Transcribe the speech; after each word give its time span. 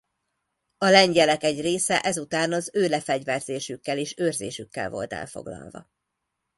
A 0.77 0.85
lengyelek 0.87 1.43
egy 1.43 1.61
része 1.61 1.99
ezután 2.01 2.53
az 2.53 2.69
ő 2.73 2.87
lefegyverzésükkel 2.87 3.97
és 3.97 4.13
őrzésükkel 4.17 4.89
volt 4.89 5.13
elfoglalva. 5.13 5.89